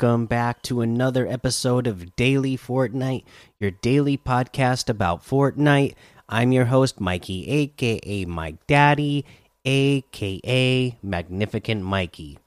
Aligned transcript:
welcome 0.00 0.26
back 0.26 0.62
to 0.62 0.80
another 0.80 1.26
episode 1.26 1.88
of 1.88 2.14
Daily 2.14 2.56
Fortnite, 2.56 3.24
your 3.58 3.72
daily 3.72 4.16
podcast 4.16 4.88
about 4.88 5.26
Fortnite. 5.26 5.96
I'm 6.28 6.52
your 6.52 6.66
host, 6.66 7.00
Mikey, 7.00 7.48
aka 7.48 8.24
Mike 8.24 8.64
Daddy, 8.68 9.24
aka 9.64 10.96
Magnificent 11.02 11.82
Mikey. 11.82 12.38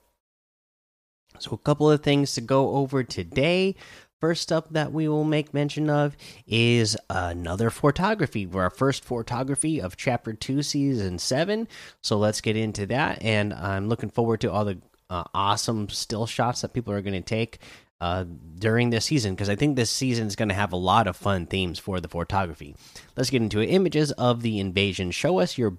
So, 1.40 1.52
a 1.52 1.58
couple 1.58 1.92
of 1.92 2.02
things 2.02 2.34
to 2.36 2.42
go 2.42 2.76
over 2.76 3.04
today. 3.04 3.76
First 4.22 4.54
up, 4.54 4.72
that 4.72 4.94
we 4.94 5.10
will 5.10 5.26
make 5.26 5.54
mention 5.54 5.90
of 5.90 6.16
is 6.48 6.96
another 7.10 7.70
photography. 7.70 8.48
Our 8.54 8.70
first 8.70 9.04
photography 9.04 9.82
of 9.82 9.98
Chapter 9.98 10.32
2, 10.32 10.64
Season 10.64 11.20
7. 11.20 11.68
So, 12.02 12.18
let's 12.18 12.40
get 12.40 12.56
into 12.56 12.86
that. 12.86 13.22
And 13.22 13.54
I'm 13.54 13.90
looking 13.90 14.10
forward 14.10 14.40
to 14.42 14.52
all 14.52 14.64
the 14.64 14.80
uh, 15.12 15.26
awesome 15.34 15.90
still 15.90 16.26
shots 16.26 16.62
that 16.62 16.74
people 16.74 16.94
are 16.94 17.02
going 17.02 17.14
to 17.14 17.22
take 17.22 17.60
uh, 18.00 18.24
during 18.58 18.90
this 18.90 19.06
season 19.06 19.36
because 19.36 19.50
I 19.50 19.56
think 19.56 19.76
this 19.76 19.92
season 19.92 20.26
is 20.26 20.38
going 20.38 20.50
to 20.50 20.56
have 20.56 20.72
a 20.72 20.78
lot 20.78 21.06
of 21.06 21.18
fun 21.18 21.46
themes 21.46 21.78
for 21.78 22.00
the 22.00 22.08
photography. 22.08 22.76
Let's 23.18 23.30
get 23.30 23.42
into 23.42 23.60
it. 23.60 23.68
Images 23.68 24.14
of 24.14 24.42
the 24.42 24.60
invasion. 24.60 25.12
Show 25.12 25.40
us 25.40 25.58
your 25.58 25.78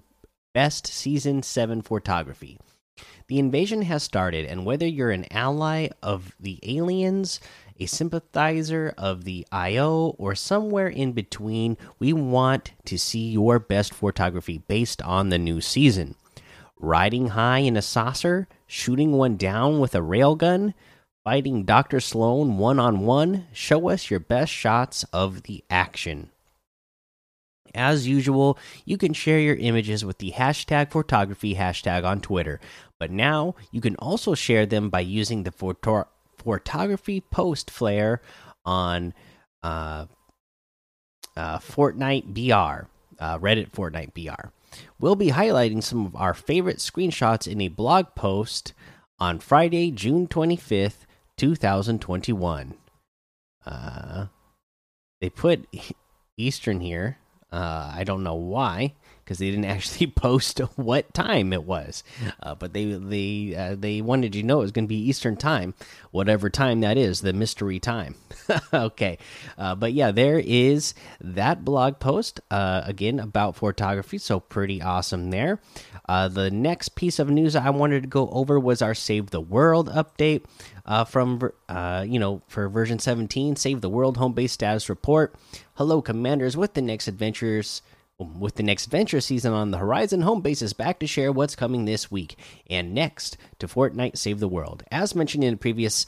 best 0.53 0.85
season 0.85 1.41
7 1.41 1.81
photography. 1.81 2.59
The 3.27 3.39
invasion 3.39 3.81
has 3.83 4.03
started, 4.03 4.45
and 4.45 4.65
whether 4.65 4.85
you're 4.85 5.09
an 5.09 5.25
ally 5.31 5.87
of 6.03 6.35
the 6.39 6.59
aliens, 6.61 7.39
a 7.79 7.87
sympathizer 7.87 8.93
of 8.97 9.23
the 9.23 9.47
IO, 9.51 10.15
or 10.19 10.35
somewhere 10.35 10.87
in 10.87 11.13
between, 11.13 11.77
we 11.97 12.13
want 12.13 12.73
to 12.85 12.99
see 12.99 13.31
your 13.31 13.57
best 13.57 13.93
photography 13.93 14.59
based 14.59 15.01
on 15.01 15.29
the 15.29 15.39
new 15.39 15.59
season. 15.59 16.15
Riding 16.83 17.27
high 17.27 17.59
in 17.59 17.77
a 17.77 17.81
saucer, 17.81 18.45
shooting 18.67 19.13
one 19.13 19.37
down 19.37 19.79
with 19.79 19.95
a 19.95 19.99
railgun, 19.99 20.73
fighting 21.23 21.63
Dr. 21.63 22.01
Slone 22.01 22.57
one 22.57 22.77
on 22.77 23.05
one. 23.05 23.47
Show 23.53 23.87
us 23.87 24.11
your 24.11 24.19
best 24.19 24.51
shots 24.51 25.05
of 25.13 25.43
the 25.43 25.63
action. 25.69 26.29
As 27.73 28.05
usual, 28.05 28.59
you 28.83 28.97
can 28.97 29.13
share 29.13 29.39
your 29.39 29.55
images 29.55 30.03
with 30.03 30.17
the 30.17 30.31
hashtag 30.31 30.91
photography 30.91 31.55
hashtag 31.55 32.03
on 32.03 32.19
Twitter, 32.19 32.59
but 32.99 33.09
now 33.09 33.55
you 33.71 33.79
can 33.79 33.95
also 33.95 34.35
share 34.35 34.65
them 34.65 34.89
by 34.89 34.99
using 34.99 35.43
the 35.43 35.53
photo 35.53 36.05
photography 36.37 37.21
post 37.21 37.71
flare 37.71 38.21
on 38.65 39.13
uh, 39.63 40.07
uh, 41.37 41.59
Fortnite 41.59 42.33
BR, 42.33 42.87
uh, 43.23 43.39
Reddit 43.39 43.71
Fortnite 43.71 44.13
BR. 44.13 44.49
We'll 44.99 45.15
be 45.15 45.31
highlighting 45.31 45.83
some 45.83 46.05
of 46.05 46.15
our 46.15 46.33
favorite 46.33 46.77
screenshots 46.77 47.51
in 47.51 47.61
a 47.61 47.67
blog 47.67 48.15
post 48.15 48.73
on 49.19 49.39
Friday, 49.39 49.91
June 49.91 50.27
25th, 50.27 51.05
2021. 51.37 52.75
Uh, 53.65 54.27
they 55.21 55.29
put 55.29 55.67
Eastern 56.37 56.79
here. 56.79 57.17
Uh, 57.51 57.91
I 57.95 58.03
don't 58.03 58.23
know 58.23 58.35
why, 58.35 58.93
because 59.33 59.39
they 59.39 59.49
didn't 59.49 59.65
actually 59.77 60.07
post 60.07 60.59
what 60.75 61.13
time 61.13 61.53
it 61.53 61.63
was. 61.63 62.03
Uh, 62.41 62.55
but 62.55 62.73
they 62.73 62.85
they 62.85 63.55
uh, 63.55 63.75
they 63.77 64.01
wanted 64.01 64.35
you 64.35 64.41
to 64.41 64.47
know 64.47 64.59
it 64.59 64.63
was 64.63 64.71
going 64.71 64.85
to 64.85 64.89
be 64.89 65.09
Eastern 65.09 65.35
time, 65.35 65.73
whatever 66.11 66.49
time 66.49 66.81
that 66.81 66.97
is, 66.97 67.21
the 67.21 67.33
mystery 67.33 67.79
time. 67.79 68.15
okay, 68.73 69.17
uh, 69.57 69.75
but 69.75 69.93
yeah, 69.93 70.11
there 70.11 70.39
is 70.39 70.93
that 71.19 71.65
blog 71.65 71.99
post 71.99 72.41
uh, 72.51 72.81
again 72.85 73.19
about 73.19 73.55
photography. 73.55 74.17
So 74.17 74.39
pretty 74.39 74.81
awesome 74.81 75.31
there. 75.31 75.59
Uh, 76.07 76.27
the 76.27 76.51
next 76.51 76.89
piece 76.95 77.17
of 77.17 77.29
news 77.29 77.55
I 77.55 77.69
wanted 77.69 78.03
to 78.03 78.09
go 78.09 78.29
over 78.29 78.59
was 78.59 78.81
our 78.81 78.93
Save 78.93 79.29
the 79.29 79.41
World 79.41 79.89
update 79.89 80.43
uh, 80.85 81.05
from 81.05 81.51
you 82.05 82.19
know 82.19 82.41
for 82.47 82.67
version 82.69 82.99
17 82.99 83.55
save 83.55 83.81
the 83.81 83.89
world 83.89 84.17
home 84.17 84.33
base 84.33 84.51
status 84.51 84.89
report 84.89 85.33
hello 85.75 86.01
commanders 86.01 86.57
with 86.57 86.73
the 86.73 86.81
next 86.81 87.07
adventures 87.07 87.81
with 88.19 88.55
the 88.55 88.63
next 88.63 88.85
adventure 88.85 89.21
season 89.21 89.53
on 89.53 89.71
the 89.71 89.77
horizon 89.77 90.21
home 90.21 90.41
base 90.41 90.61
is 90.61 90.73
back 90.73 90.99
to 90.99 91.07
share 91.07 91.31
what's 91.31 91.55
coming 91.55 91.85
this 91.85 92.11
week 92.11 92.37
and 92.69 92.93
next 92.93 93.37
to 93.59 93.67
fortnite 93.67 94.17
save 94.17 94.39
the 94.39 94.47
world. 94.47 94.83
As 94.91 95.15
mentioned 95.15 95.43
in 95.43 95.53
the 95.53 95.57
previous 95.57 96.05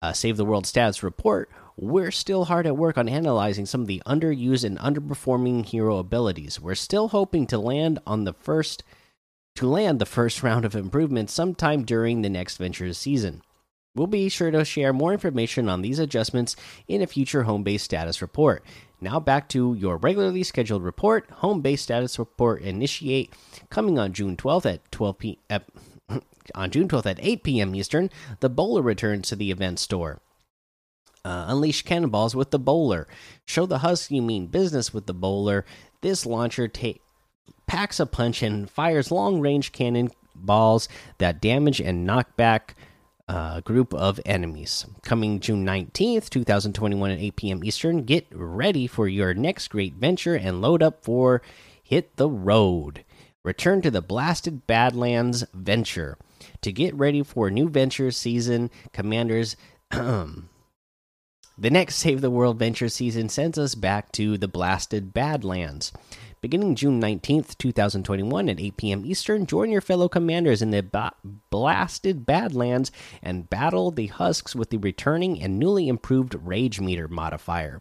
uh, 0.00 0.12
save 0.12 0.36
the 0.36 0.44
world 0.44 0.66
status 0.66 1.02
report 1.02 1.50
we're 1.80 2.10
still 2.10 2.46
hard 2.46 2.66
at 2.66 2.76
work 2.76 2.98
on 2.98 3.08
analyzing 3.08 3.64
some 3.64 3.82
of 3.82 3.86
the 3.86 4.02
underused 4.04 4.64
and 4.64 4.78
underperforming 4.78 5.64
hero 5.64 5.98
abilities. 5.98 6.60
We're 6.60 6.74
still 6.74 7.08
hoping 7.08 7.46
to 7.48 7.58
land 7.58 8.00
on 8.06 8.24
the 8.24 8.32
first 8.32 8.82
to 9.54 9.68
land 9.68 10.00
the 10.00 10.06
first 10.06 10.42
round 10.44 10.64
of 10.64 10.74
improvements 10.74 11.32
sometime 11.32 11.84
during 11.84 12.22
the 12.22 12.28
next 12.28 12.56
venture 12.56 12.92
season 12.92 13.42
We'll 13.98 14.06
be 14.06 14.28
sure 14.28 14.52
to 14.52 14.64
share 14.64 14.92
more 14.92 15.12
information 15.12 15.68
on 15.68 15.82
these 15.82 15.98
adjustments 15.98 16.54
in 16.86 17.02
a 17.02 17.06
future 17.08 17.42
home 17.42 17.64
base 17.64 17.82
status 17.82 18.22
report. 18.22 18.64
Now 19.00 19.18
back 19.18 19.48
to 19.50 19.74
your 19.74 19.96
regularly 19.96 20.44
scheduled 20.44 20.84
report. 20.84 21.28
Home 21.30 21.62
base 21.62 21.82
status 21.82 22.16
report 22.16 22.62
initiate 22.62 23.34
coming 23.70 23.98
on 23.98 24.12
June 24.12 24.36
12th 24.36 24.72
at 24.72 24.92
12 24.92 25.18
p. 25.18 25.38
on 26.54 26.70
June 26.70 26.86
12th 26.86 27.06
at 27.06 27.18
8 27.20 27.42
p.m. 27.42 27.74
Eastern. 27.74 28.08
The 28.38 28.48
bowler 28.48 28.82
returns 28.82 29.28
to 29.30 29.36
the 29.36 29.50
event 29.50 29.80
store. 29.80 30.20
Uh, 31.24 31.46
unleash 31.48 31.82
cannonballs 31.82 32.36
with 32.36 32.52
the 32.52 32.58
bowler. 32.60 33.08
Show 33.46 33.66
the 33.66 33.78
husk 33.78 34.12
you 34.12 34.22
mean 34.22 34.46
business 34.46 34.94
with 34.94 35.06
the 35.06 35.14
bowler. 35.14 35.64
This 36.02 36.24
launcher 36.24 36.70
packs 37.66 37.98
a 37.98 38.06
punch 38.06 38.44
and 38.44 38.70
fires 38.70 39.10
long 39.10 39.40
range 39.40 39.72
cannon 39.72 40.10
balls 40.36 40.88
that 41.18 41.40
damage 41.40 41.80
and 41.80 42.06
knock 42.06 42.36
back 42.36 42.76
uh, 43.28 43.60
group 43.60 43.92
of 43.92 44.20
enemies. 44.24 44.86
Coming 45.02 45.40
June 45.40 45.64
19th, 45.64 46.30
2021 46.30 47.10
at 47.10 47.18
8 47.18 47.36
p.m. 47.36 47.64
Eastern. 47.64 48.04
Get 48.04 48.26
ready 48.32 48.86
for 48.86 49.06
your 49.06 49.34
next 49.34 49.68
great 49.68 49.94
venture 49.94 50.34
and 50.34 50.60
load 50.60 50.82
up 50.82 51.04
for 51.04 51.42
Hit 51.82 52.16
the 52.16 52.28
Road. 52.28 53.04
Return 53.44 53.82
to 53.82 53.90
the 53.90 54.02
Blasted 54.02 54.66
Badlands 54.66 55.44
venture. 55.54 56.18
To 56.62 56.72
get 56.72 56.94
ready 56.94 57.22
for 57.22 57.50
new 57.50 57.68
venture 57.68 58.10
season, 58.10 58.70
Commanders. 58.92 59.56
the 59.90 60.42
next 61.58 61.96
Save 61.96 62.20
the 62.20 62.30
World 62.30 62.58
venture 62.58 62.88
season 62.88 63.28
sends 63.28 63.58
us 63.58 63.74
back 63.74 64.12
to 64.12 64.38
the 64.38 64.48
Blasted 64.48 65.12
Badlands. 65.12 65.92
Beginning 66.40 66.76
June 66.76 67.00
19th, 67.00 67.58
2021 67.58 68.48
at 68.48 68.60
8 68.60 68.76
p.m. 68.76 69.04
Eastern, 69.04 69.44
join 69.44 69.72
your 69.72 69.80
fellow 69.80 70.08
commanders 70.08 70.62
in 70.62 70.70
the 70.70 70.82
ba 70.82 71.10
blasted 71.50 72.24
Badlands 72.24 72.92
and 73.22 73.50
battle 73.50 73.90
the 73.90 74.06
Husks 74.06 74.54
with 74.54 74.70
the 74.70 74.76
returning 74.76 75.42
and 75.42 75.58
newly 75.58 75.88
improved 75.88 76.36
Rage 76.40 76.80
Meter 76.80 77.08
modifier. 77.08 77.80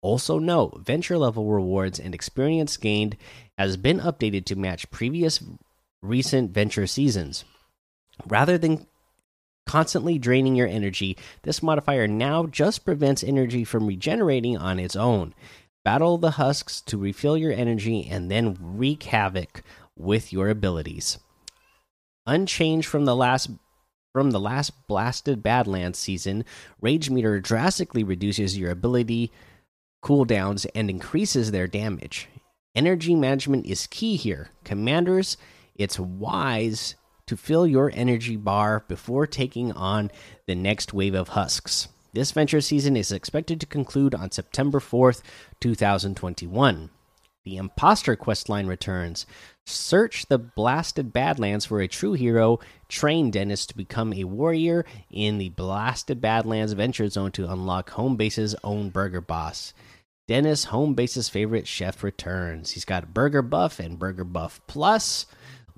Also, 0.00 0.38
note 0.38 0.78
venture 0.78 1.18
level 1.18 1.46
rewards 1.46 1.98
and 1.98 2.14
experience 2.14 2.76
gained 2.76 3.16
has 3.58 3.76
been 3.76 3.98
updated 3.98 4.44
to 4.44 4.54
match 4.54 4.90
previous 4.92 5.42
recent 6.00 6.52
venture 6.52 6.86
seasons. 6.86 7.44
Rather 8.28 8.56
than 8.56 8.86
constantly 9.66 10.18
draining 10.18 10.54
your 10.54 10.68
energy, 10.68 11.16
this 11.42 11.64
modifier 11.64 12.06
now 12.06 12.46
just 12.46 12.84
prevents 12.84 13.24
energy 13.24 13.64
from 13.64 13.88
regenerating 13.88 14.56
on 14.56 14.78
its 14.78 14.94
own. 14.94 15.34
Battle 15.88 16.18
the 16.18 16.32
husks 16.32 16.82
to 16.82 16.98
refill 16.98 17.38
your 17.38 17.50
energy 17.50 18.06
and 18.10 18.30
then 18.30 18.58
wreak 18.60 19.04
havoc 19.04 19.62
with 19.96 20.34
your 20.34 20.50
abilities. 20.50 21.18
Unchanged 22.26 22.86
from 22.86 23.06
the 23.06 23.16
last 23.16 23.48
from 24.12 24.30
the 24.30 24.38
last 24.38 24.86
blasted 24.86 25.42
Badlands 25.42 25.98
season, 25.98 26.44
Rage 26.82 27.08
Meter 27.08 27.40
drastically 27.40 28.04
reduces 28.04 28.58
your 28.58 28.70
ability 28.70 29.32
cooldowns 30.04 30.66
and 30.74 30.90
increases 30.90 31.52
their 31.52 31.66
damage. 31.66 32.28
Energy 32.74 33.14
management 33.14 33.64
is 33.64 33.86
key 33.86 34.16
here. 34.16 34.50
Commanders, 34.64 35.38
it's 35.74 35.98
wise 35.98 36.96
to 37.26 37.34
fill 37.34 37.66
your 37.66 37.90
energy 37.94 38.36
bar 38.36 38.84
before 38.88 39.26
taking 39.26 39.72
on 39.72 40.10
the 40.46 40.54
next 40.54 40.92
wave 40.92 41.14
of 41.14 41.28
husks. 41.28 41.88
This 42.12 42.32
venture 42.32 42.60
season 42.60 42.96
is 42.96 43.12
expected 43.12 43.60
to 43.60 43.66
conclude 43.66 44.14
on 44.14 44.30
September 44.30 44.80
4th, 44.80 45.22
2021. 45.60 46.90
The 47.44 47.56
Imposter 47.56 48.16
questline 48.16 48.68
returns. 48.68 49.26
Search 49.66 50.26
the 50.26 50.38
blasted 50.38 51.12
Badlands 51.12 51.64
for 51.66 51.80
a 51.80 51.88
true 51.88 52.12
hero. 52.14 52.58
Train 52.88 53.30
Dennis 53.30 53.66
to 53.66 53.76
become 53.76 54.12
a 54.12 54.24
warrior 54.24 54.84
in 55.10 55.38
the 55.38 55.50
blasted 55.50 56.20
Badlands 56.20 56.72
Venture 56.72 57.08
Zone 57.08 57.32
to 57.32 57.50
unlock 57.50 57.90
Home 57.90 58.16
Base's 58.16 58.54
own 58.64 58.90
burger 58.90 59.20
boss. 59.20 59.72
Dennis, 60.26 60.64
Home 60.64 60.92
Base's 60.92 61.30
favorite 61.30 61.66
chef, 61.66 62.02
returns. 62.02 62.72
He's 62.72 62.84
got 62.84 63.14
Burger 63.14 63.40
Buff 63.40 63.80
and 63.80 63.98
Burger 63.98 64.24
Buff 64.24 64.60
Plus. 64.66 65.24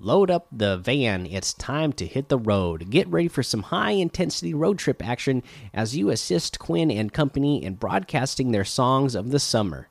Load 0.03 0.31
up 0.31 0.47
the 0.51 0.77
van. 0.77 1.27
It's 1.27 1.53
time 1.53 1.93
to 1.93 2.07
hit 2.07 2.27
the 2.27 2.39
road. 2.39 2.89
Get 2.89 3.07
ready 3.07 3.27
for 3.27 3.43
some 3.43 3.61
high 3.61 3.91
intensity 3.91 4.51
road 4.51 4.79
trip 4.79 5.07
action 5.07 5.43
as 5.75 5.95
you 5.95 6.09
assist 6.09 6.57
Quinn 6.57 6.89
and 6.89 7.13
company 7.13 7.63
in 7.63 7.75
broadcasting 7.75 8.51
their 8.51 8.65
songs 8.65 9.13
of 9.13 9.29
the 9.29 9.37
summer. 9.37 9.89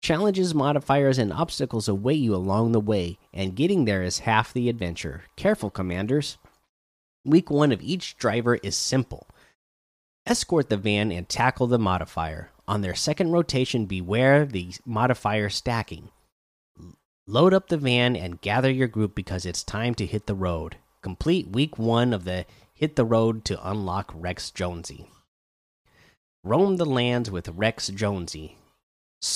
Challenges, 0.00 0.54
modifiers, 0.54 1.18
and 1.18 1.32
obstacles 1.32 1.88
await 1.88 2.20
you 2.20 2.36
along 2.36 2.70
the 2.70 2.78
way, 2.78 3.18
and 3.34 3.56
getting 3.56 3.84
there 3.84 4.04
is 4.04 4.20
half 4.20 4.52
the 4.52 4.68
adventure. 4.68 5.24
Careful, 5.34 5.70
commanders. 5.70 6.38
Week 7.24 7.50
one 7.50 7.72
of 7.72 7.82
each 7.82 8.16
driver 8.16 8.60
is 8.62 8.76
simple 8.76 9.26
Escort 10.24 10.68
the 10.68 10.76
van 10.76 11.10
and 11.10 11.28
tackle 11.28 11.66
the 11.66 11.80
modifier. 11.80 12.52
On 12.68 12.82
their 12.82 12.94
second 12.94 13.32
rotation, 13.32 13.86
beware 13.86 14.46
the 14.46 14.70
modifier 14.86 15.48
stacking. 15.48 16.10
Load 17.30 17.52
up 17.52 17.68
the 17.68 17.76
van 17.76 18.16
and 18.16 18.40
gather 18.40 18.70
your 18.70 18.88
group 18.88 19.14
because 19.14 19.44
it's 19.44 19.62
time 19.62 19.94
to 19.96 20.06
hit 20.06 20.26
the 20.26 20.34
road. 20.34 20.76
Complete 21.02 21.48
week 21.48 21.78
one 21.78 22.14
of 22.14 22.24
the 22.24 22.46
Hit 22.72 22.96
the 22.96 23.04
Road 23.04 23.44
to 23.44 23.68
unlock 23.70 24.10
Rex 24.14 24.50
Jonesy. 24.50 25.10
Roam 26.42 26.78
the 26.78 26.86
lands 26.86 27.30
with 27.30 27.50
Rex 27.50 27.88
Jonesy. 27.88 28.56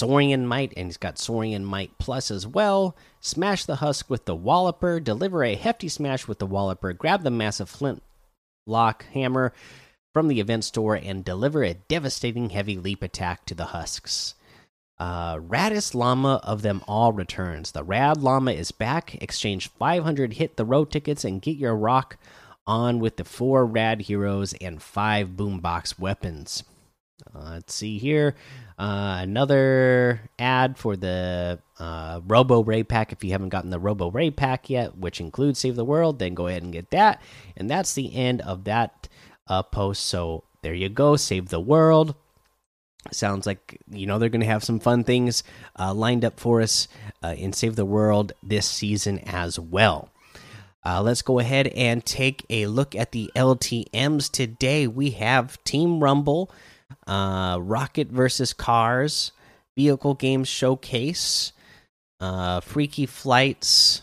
In 0.00 0.46
Might, 0.46 0.72
and 0.74 0.86
he's 0.86 0.96
got 0.96 1.28
in 1.28 1.66
Might 1.66 1.98
Plus 1.98 2.30
as 2.30 2.46
well. 2.46 2.96
Smash 3.20 3.66
the 3.66 3.76
Husk 3.76 4.08
with 4.08 4.24
the 4.24 4.34
Walloper. 4.34 4.98
Deliver 4.98 5.44
a 5.44 5.54
hefty 5.54 5.90
smash 5.90 6.26
with 6.26 6.38
the 6.38 6.46
Walloper. 6.46 6.94
Grab 6.94 7.24
the 7.24 7.30
massive 7.30 7.68
Flint 7.68 8.02
Lock 8.66 9.04
Hammer 9.12 9.52
from 10.14 10.28
the 10.28 10.40
event 10.40 10.64
store 10.64 10.94
and 10.94 11.26
deliver 11.26 11.62
a 11.62 11.74
devastating 11.74 12.48
heavy 12.50 12.78
leap 12.78 13.02
attack 13.02 13.44
to 13.44 13.54
the 13.54 13.66
Husks. 13.66 14.34
Uh, 14.98 15.38
Raddest 15.38 15.94
Llama 15.94 16.40
of 16.44 16.62
them 16.62 16.82
all 16.86 17.12
returns. 17.12 17.72
The 17.72 17.82
Rad 17.82 18.18
Llama 18.18 18.52
is 18.52 18.70
back. 18.70 19.20
Exchange 19.20 19.68
500 19.68 20.34
hit 20.34 20.56
the 20.56 20.64
road 20.64 20.90
tickets 20.90 21.24
and 21.24 21.42
get 21.42 21.56
your 21.56 21.74
rock 21.74 22.16
on 22.66 23.00
with 23.00 23.16
the 23.16 23.24
four 23.24 23.66
Rad 23.66 24.02
heroes 24.02 24.54
and 24.60 24.80
five 24.80 25.30
boombox 25.30 25.98
weapons. 25.98 26.62
Uh, 27.34 27.52
let's 27.54 27.74
see 27.74 27.98
here. 27.98 28.34
Uh, 28.78 29.18
another 29.20 30.22
ad 30.38 30.76
for 30.76 30.96
the 30.96 31.58
uh, 31.78 32.20
Robo 32.26 32.62
Ray 32.62 32.82
Pack. 32.82 33.12
If 33.12 33.22
you 33.22 33.32
haven't 33.32 33.50
gotten 33.50 33.70
the 33.70 33.78
Robo 33.78 34.10
Ray 34.10 34.30
Pack 34.30 34.70
yet, 34.70 34.96
which 34.96 35.20
includes 35.20 35.60
Save 35.60 35.76
the 35.76 35.84
World, 35.84 36.18
then 36.18 36.34
go 36.34 36.46
ahead 36.46 36.62
and 36.62 36.72
get 36.72 36.90
that. 36.90 37.20
And 37.56 37.70
that's 37.70 37.94
the 37.94 38.14
end 38.14 38.40
of 38.40 38.64
that 38.64 39.08
uh, 39.46 39.62
post. 39.62 40.06
So 40.06 40.44
there 40.62 40.74
you 40.74 40.88
go. 40.88 41.16
Save 41.16 41.48
the 41.48 41.60
World. 41.60 42.14
Sounds 43.10 43.46
like 43.46 43.80
you 43.90 44.06
know 44.06 44.18
they're 44.18 44.28
going 44.28 44.40
to 44.40 44.46
have 44.46 44.64
some 44.64 44.78
fun 44.78 45.02
things 45.04 45.42
uh, 45.78 45.92
lined 45.92 46.24
up 46.24 46.38
for 46.38 46.60
us 46.60 46.86
uh, 47.22 47.34
in 47.36 47.52
Save 47.52 47.76
the 47.76 47.84
World 47.84 48.32
this 48.42 48.66
season 48.66 49.18
as 49.20 49.58
well. 49.58 50.10
Uh, 50.84 51.02
let's 51.02 51.22
go 51.22 51.38
ahead 51.38 51.68
and 51.68 52.04
take 52.04 52.44
a 52.50 52.66
look 52.66 52.94
at 52.94 53.12
the 53.12 53.30
LTMs 53.36 54.30
today. 54.30 54.86
We 54.86 55.10
have 55.10 55.62
Team 55.64 56.02
Rumble, 56.02 56.50
uh, 57.06 57.58
Rocket 57.60 58.08
versus 58.08 58.52
Cars, 58.52 59.32
Vehicle 59.76 60.14
Games 60.14 60.48
Showcase, 60.48 61.52
uh, 62.20 62.60
Freaky 62.60 63.06
Flights, 63.06 64.02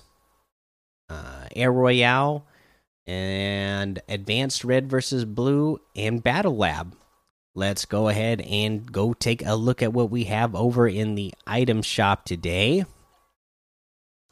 uh, 1.09 1.47
Air 1.55 1.71
Royale, 1.71 2.45
and 3.05 4.01
Advanced 4.07 4.63
Red 4.63 4.89
versus 4.89 5.25
Blue, 5.25 5.79
and 5.95 6.23
Battle 6.23 6.55
Lab. 6.55 6.95
Let's 7.55 7.85
go 7.85 8.07
ahead 8.07 8.41
and 8.41 8.91
go 8.91 9.13
take 9.13 9.45
a 9.45 9.55
look 9.55 9.81
at 9.81 9.93
what 9.93 10.09
we 10.09 10.25
have 10.25 10.55
over 10.55 10.87
in 10.87 11.15
the 11.15 11.33
item 11.47 11.81
shop 11.81 12.25
today. 12.25 12.85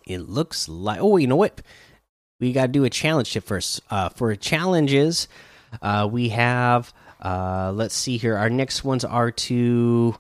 It 0.06 0.20
looks 0.20 0.70
like 0.70 1.00
oh, 1.02 1.18
you 1.18 1.28
know 1.28 1.36
what? 1.36 1.62
We 2.40 2.54
got 2.54 2.68
to 2.68 2.68
do 2.68 2.84
a 2.84 2.90
challenge 2.90 3.34
tip 3.34 3.44
first. 3.44 3.82
Uh, 3.90 4.10
for 4.10 4.36
challenges, 4.36 5.28
uh, 5.82 6.08
we 6.10 6.30
have 6.30 6.94
uh, 7.22 7.72
let's 7.76 7.96
see 7.96 8.18
here. 8.18 8.38
Our 8.38 8.50
next 8.50 8.84
ones 8.84 9.04
are 9.04 9.32
to 9.32 10.16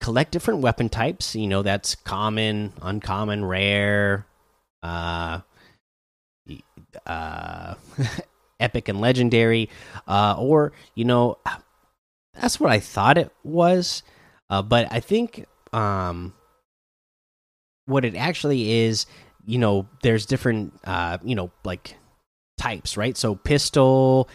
collect 0.00 0.32
different 0.32 0.60
weapon 0.60 0.88
types. 0.88 1.34
You 1.36 1.46
know, 1.46 1.62
that's 1.62 1.94
common, 1.94 2.72
uncommon, 2.80 3.44
rare, 3.44 4.26
uh, 4.82 5.40
uh, 7.06 7.74
epic 8.60 8.88
and 8.88 9.00
legendary, 9.00 9.68
uh, 10.06 10.36
or 10.38 10.72
you 10.94 11.04
know, 11.04 11.38
that's 12.40 12.60
what 12.60 12.70
I 12.70 12.80
thought 12.80 13.18
it 13.18 13.30
was. 13.42 14.02
Uh, 14.50 14.62
but 14.62 14.88
I 14.90 15.00
think 15.00 15.46
um, 15.72 16.34
what 17.86 18.04
it 18.04 18.14
actually 18.16 18.70
is, 18.70 19.06
you 19.44 19.58
know, 19.58 19.88
there's 20.02 20.26
different, 20.26 20.78
uh, 20.84 21.18
you 21.22 21.34
know, 21.34 21.50
like 21.64 21.96
types, 22.58 22.96
right? 22.96 23.16
So 23.16 23.34
pistol, 23.34 24.28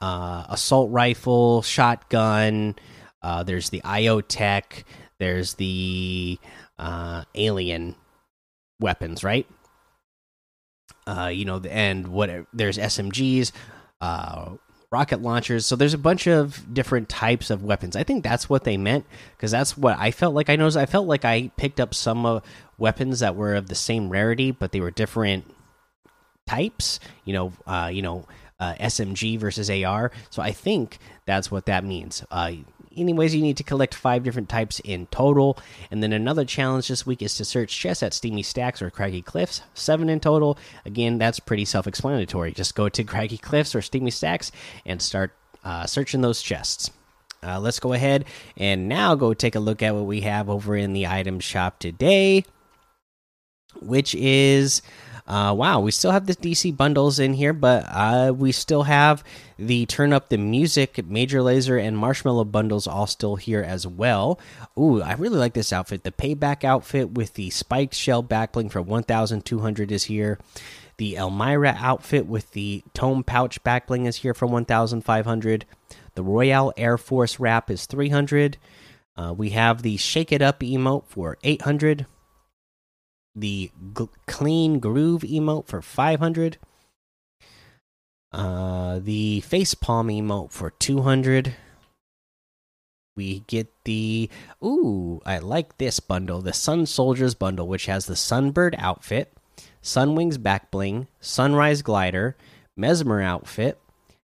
uh, 0.00 0.46
assault 0.48 0.90
rifle, 0.90 1.62
shotgun. 1.62 2.76
Uh, 3.22 3.42
there's 3.42 3.70
the 3.70 3.82
IO 3.84 4.20
tech. 4.20 4.84
There's 5.18 5.54
the 5.54 6.38
uh, 6.78 7.24
alien 7.34 7.94
weapons, 8.80 9.22
right? 9.22 9.46
Uh, 11.06 11.30
you 11.32 11.44
know, 11.44 11.60
and 11.68 12.08
what 12.08 12.30
there's 12.52 12.78
SMGs, 12.78 13.52
uh, 14.00 14.52
rocket 14.90 15.22
launchers. 15.22 15.66
So 15.66 15.76
there's 15.76 15.94
a 15.94 15.98
bunch 15.98 16.26
of 16.26 16.74
different 16.74 17.08
types 17.08 17.50
of 17.50 17.62
weapons. 17.62 17.94
I 17.94 18.02
think 18.02 18.24
that's 18.24 18.48
what 18.48 18.64
they 18.64 18.76
meant 18.76 19.06
because 19.36 19.52
that's 19.52 19.76
what 19.76 19.96
I 19.98 20.10
felt 20.10 20.34
like 20.34 20.50
I 20.50 20.56
noticed. 20.56 20.76
I 20.76 20.86
felt 20.86 21.06
like 21.06 21.24
I 21.24 21.50
picked 21.56 21.78
up 21.78 21.94
some 21.94 22.26
uh, 22.26 22.40
weapons 22.76 23.20
that 23.20 23.36
were 23.36 23.54
of 23.54 23.68
the 23.68 23.74
same 23.74 24.08
rarity, 24.08 24.50
but 24.50 24.72
they 24.72 24.80
were 24.80 24.90
different 24.90 25.44
types. 26.46 26.98
You 27.24 27.34
know, 27.34 27.52
uh, 27.66 27.90
you 27.92 28.02
know, 28.02 28.26
uh, 28.58 28.74
SMG 28.80 29.38
versus 29.38 29.70
AR. 29.70 30.10
So 30.28 30.42
I 30.42 30.50
think 30.50 30.98
that's 31.24 31.50
what 31.50 31.66
that 31.66 31.84
means. 31.84 32.24
Anyways, 32.96 33.34
you 33.34 33.42
need 33.42 33.56
to 33.56 33.62
collect 33.62 33.94
five 33.94 34.24
different 34.24 34.48
types 34.48 34.80
in 34.80 35.06
total. 35.06 35.58
And 35.90 36.02
then 36.02 36.12
another 36.12 36.44
challenge 36.44 36.88
this 36.88 37.06
week 37.06 37.22
is 37.22 37.36
to 37.36 37.44
search 37.44 37.76
chests 37.76 38.02
at 38.02 38.12
Steamy 38.12 38.42
Stacks 38.42 38.82
or 38.82 38.90
Craggy 38.90 39.22
Cliffs, 39.22 39.62
seven 39.74 40.08
in 40.08 40.18
total. 40.18 40.58
Again, 40.84 41.18
that's 41.18 41.38
pretty 41.38 41.64
self 41.64 41.86
explanatory. 41.86 42.52
Just 42.52 42.74
go 42.74 42.88
to 42.88 43.04
Craggy 43.04 43.38
Cliffs 43.38 43.74
or 43.74 43.82
Steamy 43.82 44.10
Stacks 44.10 44.50
and 44.84 45.00
start 45.00 45.32
uh, 45.62 45.86
searching 45.86 46.20
those 46.20 46.42
chests. 46.42 46.90
Uh, 47.42 47.58
let's 47.58 47.80
go 47.80 47.92
ahead 47.92 48.26
and 48.56 48.88
now 48.88 49.14
go 49.14 49.32
take 49.32 49.54
a 49.54 49.60
look 49.60 49.82
at 49.82 49.94
what 49.94 50.04
we 50.04 50.20
have 50.22 50.50
over 50.50 50.76
in 50.76 50.92
the 50.92 51.06
item 51.06 51.40
shop 51.40 51.78
today, 51.78 52.44
which 53.80 54.14
is 54.14 54.82
uh, 55.30 55.54
wow, 55.54 55.78
we 55.78 55.92
still 55.92 56.10
have 56.10 56.26
the 56.26 56.34
DC 56.34 56.76
bundles 56.76 57.20
in 57.20 57.34
here, 57.34 57.52
but 57.52 57.84
uh, 57.86 58.32
we 58.36 58.50
still 58.50 58.82
have 58.82 59.22
the 59.60 59.86
Turn 59.86 60.12
Up 60.12 60.28
the 60.28 60.36
Music, 60.36 61.06
Major 61.06 61.38
Lazer, 61.38 61.80
and 61.80 61.96
Marshmello 61.96 62.50
bundles 62.50 62.88
all 62.88 63.06
still 63.06 63.36
here 63.36 63.62
as 63.62 63.86
well. 63.86 64.40
Ooh, 64.76 65.00
I 65.00 65.12
really 65.12 65.38
like 65.38 65.52
this 65.52 65.72
outfit. 65.72 66.02
The 66.02 66.10
Payback 66.10 66.64
outfit 66.64 67.12
with 67.12 67.34
the 67.34 67.48
Spiked 67.50 67.94
Shell 67.94 68.24
backbling 68.24 68.72
for 68.72 68.82
1,200 68.82 69.92
is 69.92 70.04
here. 70.04 70.40
The 70.96 71.16
Elmira 71.16 71.76
outfit 71.78 72.26
with 72.26 72.50
the 72.50 72.82
Tome 72.92 73.22
Pouch 73.22 73.62
backbling 73.62 74.08
is 74.08 74.16
here 74.16 74.34
for 74.34 74.46
1,500. 74.46 75.64
The 76.16 76.22
Royale 76.24 76.72
Air 76.76 76.98
Force 76.98 77.38
wrap 77.38 77.70
is 77.70 77.86
300. 77.86 78.56
Uh, 79.16 79.32
we 79.32 79.50
have 79.50 79.82
the 79.82 79.96
Shake 79.96 80.32
It 80.32 80.42
Up 80.42 80.58
emote 80.58 81.06
for 81.06 81.38
800 81.44 82.06
the 83.40 83.70
clean 84.26 84.78
groove 84.78 85.22
emote 85.22 85.66
for 85.66 85.82
500 85.82 86.58
uh 88.32 89.00
the 89.00 89.40
face 89.40 89.74
palm 89.74 90.08
emote 90.08 90.52
for 90.52 90.70
200 90.70 91.54
we 93.16 93.40
get 93.46 93.68
the 93.84 94.30
ooh 94.62 95.20
i 95.26 95.38
like 95.38 95.76
this 95.78 95.98
bundle 95.98 96.40
the 96.40 96.52
sun 96.52 96.86
soldiers 96.86 97.34
bundle 97.34 97.66
which 97.66 97.86
has 97.86 98.06
the 98.06 98.14
sunbird 98.14 98.74
outfit 98.78 99.32
sunwings 99.82 100.40
back 100.40 100.70
bling 100.70 101.08
sunrise 101.20 101.82
glider 101.82 102.36
mesmer 102.76 103.20
outfit 103.20 103.80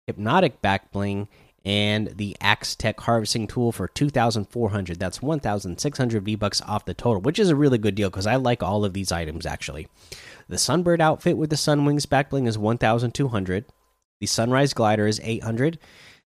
hypnotic 0.07 0.61
back 0.61 0.91
bling 0.91 1.27
and 1.65 2.07
the 2.15 2.35
Axe 2.39 2.75
Tech 2.75 2.99
harvesting 3.01 3.47
tool 3.47 3.71
for 3.71 3.87
2,400. 3.87 4.99
That's 4.99 5.21
1,600 5.21 6.23
V 6.23 6.35
bucks 6.35 6.61
off 6.61 6.85
the 6.85 6.93
total, 6.93 7.21
which 7.21 7.39
is 7.39 7.49
a 7.49 7.55
really 7.55 7.77
good 7.77 7.95
deal 7.95 8.09
because 8.09 8.27
I 8.27 8.35
like 8.35 8.63
all 8.63 8.85
of 8.85 8.93
these 8.93 9.11
items 9.11 9.45
actually. 9.45 9.87
The 10.47 10.55
Sunbird 10.55 10.99
outfit 11.01 11.37
with 11.37 11.49
the 11.49 11.55
Sunwings 11.55 12.05
backbling 12.05 12.47
is 12.47 12.57
1,200. 12.57 13.65
The 14.19 14.27
Sunrise 14.27 14.73
glider 14.73 15.07
is 15.07 15.21
800. 15.23 15.79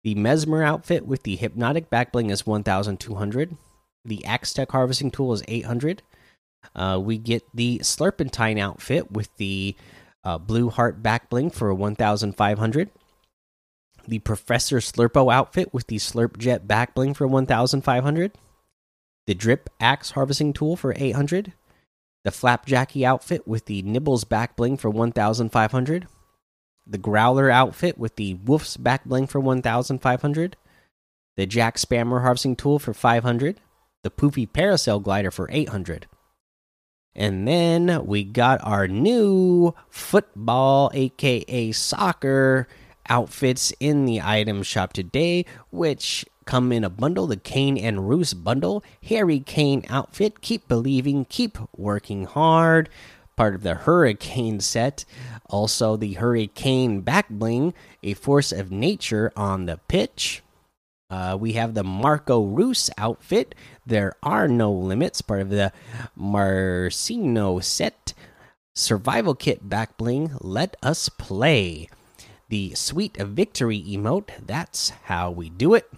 The 0.05 0.15
Mesmer 0.15 0.63
outfit 0.63 1.07
with 1.07 1.23
the 1.23 1.37
Hypnotic 1.37 1.91
backbling 1.91 2.31
is 2.31 2.47
1,200. 2.47 3.57
The 4.05 4.25
Axe 4.25 4.55
Tech 4.55 4.71
harvesting 4.73 5.11
tool 5.11 5.33
is 5.33 5.43
800. 5.47 6.03
Uh, 6.75 7.01
we 7.03 7.19
get 7.19 7.43
the 7.55 7.79
Slurpentine 7.81 8.59
outfit 8.59 9.13
with 9.13 9.29
the 9.37 9.77
uh, 10.25 10.39
Blue 10.39 10.71
Heart 10.71 11.03
backbling 11.03 11.53
for 11.53 11.73
1,500 11.73 12.91
the 14.09 14.19
Professor 14.21 14.79
Slurpo 14.79 15.33
outfit 15.33 15.73
with 15.73 15.87
the 15.87 15.97
Slurp 15.97 16.39
Jet 16.39 16.67
back 16.67 16.95
bling 16.95 17.15
for 17.15 17.27
1500, 17.27 18.33
the 19.27 19.35
Drip 19.35 19.69
Axe 19.79 20.13
harvesting 20.13 20.55
tool 20.55 20.77
for 20.77 20.95
800, 20.97 21.53
the 22.25 22.31
Flapjacky 22.31 23.05
outfit 23.05 23.47
with 23.47 23.67
the 23.67 23.83
Nibbles 23.83 24.25
back 24.25 24.57
bling 24.57 24.79
for 24.79 24.89
1500, 24.89 26.09
the 26.87 26.99
Growler 26.99 27.51
outfit 27.51 27.99
with 27.99 28.17
the 28.17 28.35
Wolf's 28.35 28.79
back 28.79 29.05
bling 29.05 29.27
for 29.27 29.41
1500, 29.41 30.57
the 31.37 31.47
Jack 31.47 31.77
Spammer 31.77 32.23
harvesting 32.23 32.57
tool 32.57 32.79
for 32.79 32.95
500, 32.95 33.61
the 34.03 34.11
Poofy 34.11 34.49
Parasail 34.49 35.03
glider 35.03 35.31
for 35.31 35.49
800. 35.51 36.07
And 37.15 37.47
then 37.47 38.07
we 38.07 38.25
got 38.25 38.61
our 38.63 38.89
new 38.89 39.75
football, 39.91 40.91
aka 40.95 41.73
soccer, 41.73 42.69
outfits 43.09 43.73
in 43.81 44.05
the 44.05 44.21
item 44.21 44.63
shop 44.63 44.93
today, 44.93 45.45
which 45.71 46.25
come 46.45 46.73
in 46.73 46.83
a 46.83 46.91
bundle 46.91 47.27
the 47.27 47.37
Kane 47.37 47.77
and 47.77 48.09
Reus 48.09 48.33
bundle, 48.33 48.83
Harry 49.05 49.41
Kane 49.41 49.85
outfit, 49.89 50.41
keep 50.41 50.67
believing, 50.67 51.27
keep 51.27 51.59
working 51.77 52.25
hard, 52.25 52.89
part 53.37 53.55
of 53.55 53.63
the 53.63 53.75
Hurricane 53.75 54.61
set. 54.61 55.05
Also, 55.51 55.97
the 55.97 56.15
Hurricane 56.15 57.03
back 57.03 57.29
bling, 57.29 57.75
a 58.03 58.15
force 58.15 58.51
of 58.51 58.71
nature 58.71 59.33
on 59.37 59.67
the 59.67 59.79
pitch. 59.89 60.43
Uh, 61.11 61.37
we 61.41 61.53
have 61.53 61.75
the 61.75 61.85
Marco 61.85 62.43
Reus 62.43 62.91
outfit. 62.99 63.55
There 63.87 64.15
are 64.23 64.49
no 64.49 64.73
limits, 64.73 65.23
part 65.23 65.41
of 65.41 65.51
the 65.51 65.73
Marcino 66.17 67.61
set. 67.61 68.13
Survival 68.75 69.35
kit 69.35 69.69
back 69.69 69.97
bling. 69.97 70.33
Let 70.41 70.77
us 70.83 71.09
play. 71.09 71.89
The 72.49 72.75
sweet 72.75 73.17
victory 73.17 73.83
emote. 73.87 74.31
That's 74.47 74.91
how 75.05 75.31
we 75.31 75.51
do 75.51 75.75
it. 75.75 75.91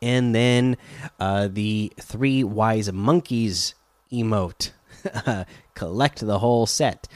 And 0.00 0.34
then 0.34 0.76
uh, 1.18 1.48
the 1.50 1.92
three 2.00 2.44
wise 2.44 2.92
monkeys 2.92 3.74
emote. 4.12 4.70
Collect 5.74 6.20
the 6.20 6.38
whole 6.38 6.66
set. 6.66 7.08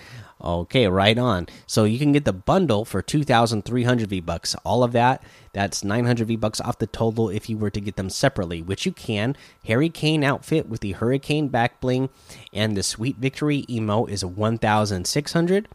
Okay, 0.43 0.87
right 0.87 1.16
on. 1.16 1.47
So 1.66 1.85
you 1.85 1.99
can 1.99 2.12
get 2.12 2.25
the 2.25 2.33
bundle 2.33 2.85
for 2.85 3.00
2,300 3.00 4.09
V 4.09 4.21
bucks. 4.21 4.55
All 4.64 4.85
of 4.85 4.93
that, 4.93 5.23
that's 5.52 5.83
900 5.83 6.28
V 6.28 6.37
bucks 6.37 6.61
off 6.61 6.78
the 6.78 6.87
total 6.87 7.31
if 7.31 7.49
you 7.49 7.57
were 7.57 7.71
to 7.71 7.81
get 7.81 7.97
them 7.97 8.11
separately, 8.11 8.61
which 8.61 8.85
you 8.85 8.93
can. 8.93 9.37
Harry 9.64 9.88
Kane 9.88 10.23
outfit 10.23 10.69
with 10.69 10.81
the 10.81 10.93
Hurricane 10.93 11.49
back 11.49 11.81
bling 11.81 12.11
and 12.52 12.76
the 12.76 12.83
Sweet 12.83 13.16
Victory 13.16 13.64
emo 13.71 14.05
is 14.05 14.25
1,600. 14.25 15.69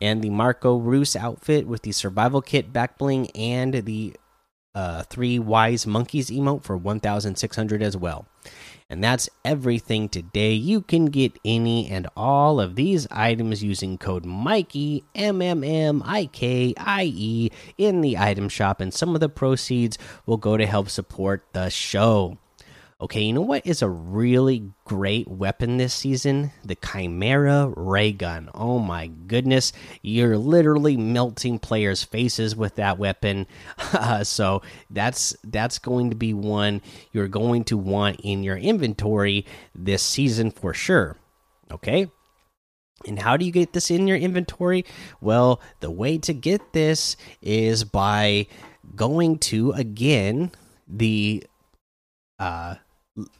And 0.00 0.22
the 0.22 0.30
Marco 0.30 0.76
Reus 0.76 1.16
outfit 1.16 1.66
with 1.66 1.82
the 1.82 1.92
Survival 1.92 2.42
Kit 2.42 2.72
back 2.72 2.98
bling 2.98 3.30
and 3.30 3.74
the 3.74 4.14
uh, 4.74 5.02
Three 5.04 5.38
Wise 5.38 5.86
Monkeys 5.86 6.30
emote 6.30 6.64
for 6.64 6.76
1,600 6.76 7.82
as 7.82 7.96
well. 7.96 8.26
And 8.88 9.04
that's 9.04 9.28
everything 9.44 10.08
today. 10.08 10.52
You 10.52 10.80
can 10.80 11.06
get 11.06 11.38
any 11.44 11.88
and 11.88 12.08
all 12.16 12.60
of 12.60 12.74
these 12.74 13.06
items 13.08 13.62
using 13.62 13.96
code 13.98 14.24
Mikey 14.24 15.04
M 15.14 15.40
M 15.40 15.62
M 15.62 16.02
I 16.04 16.26
K 16.26 16.74
I 16.76 17.04
E 17.14 17.50
in 17.78 18.00
the 18.00 18.18
item 18.18 18.48
shop, 18.48 18.80
and 18.80 18.92
some 18.92 19.14
of 19.14 19.20
the 19.20 19.28
proceeds 19.28 19.96
will 20.26 20.38
go 20.38 20.56
to 20.56 20.66
help 20.66 20.88
support 20.88 21.44
the 21.52 21.68
show. 21.68 22.39
Okay, 23.02 23.22
you 23.22 23.32
know 23.32 23.40
what 23.40 23.66
is 23.66 23.80
a 23.80 23.88
really 23.88 24.62
great 24.84 25.26
weapon 25.26 25.78
this 25.78 25.94
season? 25.94 26.52
The 26.62 26.76
Kymera 26.76 27.72
Ray 27.74 28.12
Gun. 28.12 28.50
Oh 28.54 28.78
my 28.78 29.06
goodness, 29.06 29.72
you're 30.02 30.36
literally 30.36 30.98
melting 30.98 31.60
players' 31.60 32.04
faces 32.04 32.54
with 32.54 32.74
that 32.74 32.98
weapon. 32.98 33.46
Uh, 33.92 34.22
so 34.22 34.62
that's 34.88 35.34
that's 35.42 35.78
going 35.78 36.10
to 36.10 36.16
be 36.16 36.32
one 36.32 36.80
you're 37.12 37.28
going 37.28 37.64
to 37.64 37.76
want 37.76 38.20
in 38.22 38.42
your 38.42 38.56
inventory 38.56 39.44
this 39.74 40.02
season 40.02 40.50
for 40.50 40.72
sure. 40.72 41.16
Okay? 41.72 42.08
And 43.06 43.18
how 43.18 43.36
do 43.36 43.44
you 43.44 43.50
get 43.50 43.72
this 43.72 43.90
in 43.90 44.06
your 44.06 44.16
inventory? 44.16 44.84
Well, 45.20 45.60
the 45.80 45.90
way 45.90 46.18
to 46.18 46.32
get 46.32 46.72
this 46.72 47.16
is 47.42 47.82
by 47.82 48.46
going 48.94 49.38
to 49.38 49.72
again 49.72 50.52
the 50.86 51.44
uh 52.38 52.76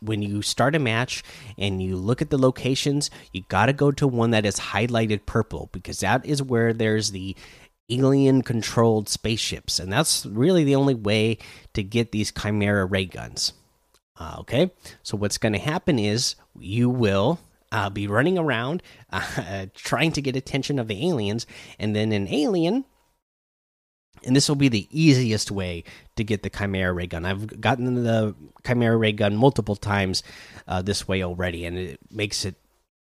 when 0.00 0.22
you 0.22 0.42
start 0.42 0.74
a 0.74 0.78
match 0.78 1.22
and 1.56 1.82
you 1.82 1.96
look 1.96 2.20
at 2.20 2.30
the 2.30 2.38
locations, 2.38 3.10
you 3.32 3.42
got 3.48 3.66
to 3.66 3.72
go 3.72 3.90
to 3.92 4.06
one 4.06 4.30
that 4.30 4.46
is 4.46 4.56
highlighted 4.56 5.26
purple 5.26 5.68
because 5.72 6.00
that 6.00 6.24
is 6.26 6.42
where 6.42 6.72
there's 6.72 7.10
the 7.10 7.36
alien 7.88 8.42
controlled 8.42 9.08
spaceships. 9.08 9.78
And 9.78 9.92
that's 9.92 10.26
really 10.26 10.64
the 10.64 10.76
only 10.76 10.94
way 10.94 11.38
to 11.74 11.82
get 11.82 12.12
these 12.12 12.32
Kymera 12.32 12.90
ray 12.90 13.06
guns. 13.06 13.52
Uh, 14.18 14.36
okay, 14.40 14.70
so 15.02 15.16
what's 15.16 15.38
going 15.38 15.54
to 15.54 15.58
happen 15.58 15.98
is 15.98 16.34
you 16.58 16.90
will 16.90 17.40
uh, 17.72 17.88
be 17.88 18.06
running 18.06 18.38
around 18.38 18.82
uh, 19.10 19.66
trying 19.74 20.12
to 20.12 20.22
get 20.22 20.36
attention 20.36 20.78
of 20.78 20.88
the 20.88 21.08
aliens, 21.08 21.46
and 21.78 21.96
then 21.96 22.12
an 22.12 22.28
alien 22.28 22.84
and 24.24 24.36
this 24.36 24.48
will 24.48 24.56
be 24.56 24.68
the 24.68 24.88
easiest 24.90 25.50
way 25.50 25.84
to 26.16 26.24
get 26.24 26.42
the 26.42 26.50
Kymera 26.50 26.94
ray 26.94 27.06
gun. 27.06 27.24
I've 27.24 27.60
gotten 27.60 28.04
the 28.04 28.34
Kymera 28.62 28.98
ray 28.98 29.12
gun 29.12 29.36
multiple 29.36 29.76
times 29.76 30.22
uh, 30.68 30.82
this 30.82 31.08
way 31.08 31.22
already, 31.22 31.64
and 31.64 31.78
it 31.78 32.00
makes 32.10 32.44
it 32.44 32.56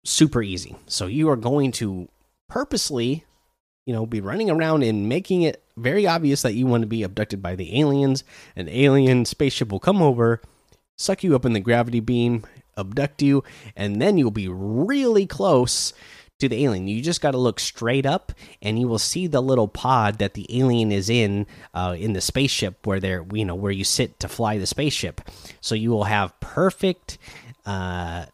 super 0.04 0.42
easy. 0.42 0.76
So 0.86 1.06
you 1.06 1.28
are 1.30 1.36
going 1.36 1.72
to 1.72 2.08
purposely, 2.48 3.24
you 3.86 3.92
know, 3.92 4.06
be 4.06 4.20
running 4.20 4.50
around 4.50 4.82
and 4.82 5.08
making 5.08 5.42
it 5.42 5.62
very 5.76 6.06
obvious 6.06 6.42
that 6.42 6.54
you 6.54 6.66
want 6.66 6.82
to 6.82 6.86
be 6.86 7.02
abducted 7.02 7.42
by 7.42 7.56
the 7.56 7.80
aliens. 7.80 8.24
An 8.56 8.68
alien 8.68 9.24
spaceship 9.24 9.72
will 9.72 9.80
come 9.80 10.02
over, 10.02 10.40
suck 10.96 11.24
you 11.24 11.34
up 11.34 11.44
in 11.44 11.52
the 11.52 11.60
gravity 11.60 12.00
beam, 12.00 12.44
abduct 12.76 13.22
you, 13.22 13.44
and 13.76 14.00
then 14.00 14.18
you'll 14.18 14.30
be 14.30 14.48
really 14.48 15.26
close 15.26 15.92
to 16.40 16.48
the 16.48 16.64
alien. 16.64 16.88
You 16.88 17.02
just 17.02 17.20
got 17.20 17.32
to 17.32 17.38
look 17.38 17.60
straight 17.60 18.06
up, 18.06 18.32
and 18.60 18.78
you 18.78 18.88
will 18.88 18.98
see 18.98 19.26
the 19.26 19.40
little 19.40 19.68
pod 19.68 20.18
that 20.18 20.34
the 20.34 20.46
alien 20.58 20.92
is 20.92 21.08
in 21.08 21.46
uh, 21.72 21.96
in 21.98 22.12
the 22.12 22.20
spaceship, 22.20 22.86
where 22.86 23.00
they're 23.00 23.24
you 23.32 23.44
know 23.44 23.54
where 23.54 23.72
you 23.72 23.84
sit 23.84 24.18
to 24.20 24.28
fly 24.28 24.58
the 24.58 24.66
spaceship. 24.66 25.20
So 25.60 25.74
you 25.74 25.90
will 25.90 26.04
have 26.04 26.38
perfect, 26.40 27.18
uh, 27.66 28.26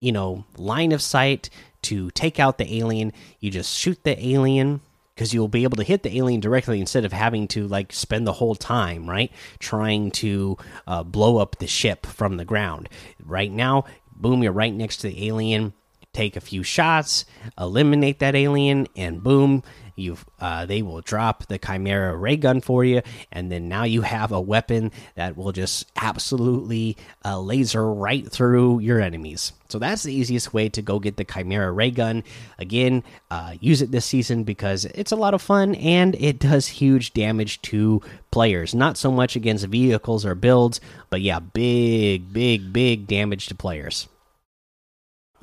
you 0.00 0.12
know, 0.12 0.44
line 0.56 0.92
of 0.92 1.02
sight 1.02 1.50
to 1.82 2.10
take 2.10 2.40
out 2.40 2.58
the 2.58 2.76
alien. 2.76 3.12
You 3.40 3.50
just 3.50 3.76
shoot 3.76 4.02
the 4.02 4.26
alien 4.26 4.80
because 5.14 5.34
you'll 5.34 5.48
be 5.48 5.64
able 5.64 5.76
to 5.76 5.82
hit 5.82 6.04
the 6.04 6.16
alien 6.16 6.40
directly 6.40 6.80
instead 6.80 7.04
of 7.04 7.12
having 7.12 7.48
to 7.48 7.66
like 7.66 7.92
spend 7.92 8.24
the 8.24 8.32
whole 8.32 8.54
time 8.54 9.10
right 9.10 9.32
trying 9.58 10.12
to 10.12 10.56
uh, 10.86 11.02
blow 11.02 11.38
up 11.38 11.58
the 11.58 11.66
ship 11.66 12.06
from 12.06 12.36
the 12.36 12.44
ground 12.44 12.88
right 13.24 13.50
now 13.50 13.84
boom 14.14 14.44
you're 14.44 14.52
right 14.52 14.72
next 14.72 14.98
to 14.98 15.08
the 15.08 15.26
alien 15.26 15.72
take 16.12 16.36
a 16.36 16.40
few 16.40 16.62
shots, 16.62 17.24
eliminate 17.58 18.18
that 18.18 18.34
alien, 18.34 18.88
and 18.96 19.22
boom, 19.22 19.62
you 19.98 20.16
uh, 20.40 20.64
they 20.64 20.80
will 20.80 21.00
drop 21.00 21.46
the 21.46 21.58
Kymera 21.58 22.18
ray 22.18 22.36
gun 22.36 22.60
for 22.60 22.84
you, 22.84 23.02
and 23.32 23.50
then 23.50 23.68
now 23.68 23.84
you 23.84 24.02
have 24.02 24.32
a 24.32 24.40
weapon 24.40 24.92
that 25.16 25.36
will 25.36 25.52
just 25.52 25.86
absolutely 25.96 26.96
uh, 27.24 27.38
laser 27.38 27.92
right 27.92 28.30
through 28.30 28.78
your 28.78 29.00
enemies. 29.00 29.52
So 29.68 29.78
that's 29.78 30.04
the 30.04 30.14
easiest 30.14 30.54
way 30.54 30.68
to 30.70 30.80
go 30.80 30.98
get 30.98 31.16
the 31.16 31.24
Kymera 31.24 31.74
ray 31.74 31.90
gun. 31.90 32.24
Again, 32.58 33.02
uh, 33.30 33.54
use 33.60 33.82
it 33.82 33.90
this 33.90 34.06
season 34.06 34.44
because 34.44 34.86
it's 34.86 35.12
a 35.12 35.16
lot 35.16 35.34
of 35.34 35.42
fun 35.42 35.74
and 35.74 36.14
it 36.14 36.38
does 36.38 36.66
huge 36.68 37.12
damage 37.12 37.60
to 37.62 38.00
players. 38.30 38.74
Not 38.74 38.96
so 38.96 39.10
much 39.10 39.36
against 39.36 39.66
vehicles 39.66 40.24
or 40.24 40.34
builds, 40.34 40.80
but 41.10 41.20
yeah, 41.20 41.40
big, 41.40 42.32
big, 42.32 42.72
big 42.72 43.06
damage 43.06 43.46
to 43.48 43.54
players. 43.54 44.08